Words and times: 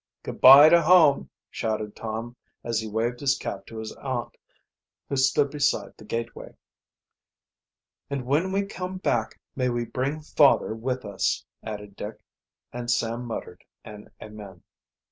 "Good 0.23 0.41
by 0.41 0.67
to 0.69 0.81
home!" 0.81 1.29
shouted 1.51 1.95
Tom, 1.95 2.35
as 2.63 2.79
he 2.79 2.87
waved 2.89 3.19
his 3.19 3.37
cap 3.37 3.67
to 3.67 3.77
his 3.77 3.91
aunt, 3.97 4.35
who 5.07 5.15
stood 5.15 5.51
beside 5.51 5.95
the 5.95 6.05
gateway. 6.05 6.55
"And 8.09 8.25
when 8.25 8.51
we 8.51 8.65
come 8.65 8.97
back 8.97 9.39
may 9.55 9.69
we 9.69 9.85
bring 9.85 10.21
father 10.21 10.73
with 10.73 11.05
us," 11.05 11.45
added 11.61 11.95
Dick, 11.95 12.25
and 12.73 12.89
Sam 12.89 13.25
muttered 13.27 13.63
an 13.85 14.09
amen. 14.19 14.63